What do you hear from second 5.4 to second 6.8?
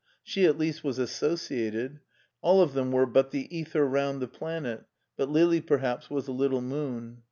perhaps, was a little